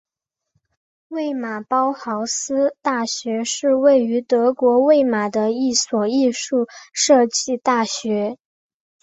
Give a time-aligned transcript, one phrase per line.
[1.09, 8.39] 魏玛包豪斯大学是位于德国魏玛的一所艺术设计大学。